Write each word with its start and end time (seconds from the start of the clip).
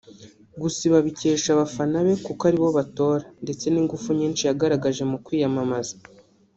Gusa 0.61 0.79
ibi 0.87 0.97
abikesha 1.01 1.47
abafana 1.51 1.97
be 2.05 2.13
kuko 2.25 2.41
aribo 2.49 2.69
batora 2.79 3.25
ndetse 3.43 3.65
n’ingufu 3.69 4.07
nyinshi 4.19 4.43
yagaragaje 4.49 5.03
mu 5.11 5.17
kwiyamamaza 5.25 5.95